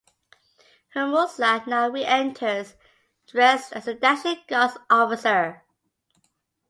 Hermosa 0.95 1.61
now 1.67 1.87
re-enters 1.89 2.73
dressed 3.27 3.71
as 3.73 3.87
a 3.87 3.93
dashing 3.93 4.39
guards 4.47 4.75
officer. 4.89 5.63